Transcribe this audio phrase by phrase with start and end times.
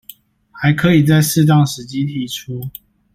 [0.49, 2.71] 還可以在適當時機提出